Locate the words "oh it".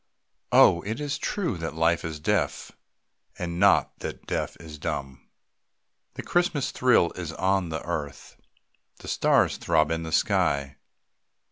0.51-0.99